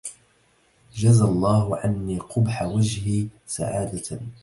جزى 0.95 1.23
الله 1.23 1.77
عني 1.77 2.19
قبح 2.19 2.61
وجهي 2.63 3.27
سعادة 3.47 4.19